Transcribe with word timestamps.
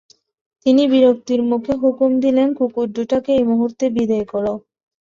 তিনি 0.65 0.83
বিরক্ত 0.91 1.27
মুখে 1.51 1.73
হুকুম 1.81 2.11
দিলেন 2.23 2.49
কুকুর 2.57 2.87
দুটাকে 2.95 3.31
এই 3.37 3.43
মুহূর্তে 3.51 3.85
বিদেয় 3.95 4.25
কর। 4.25 4.45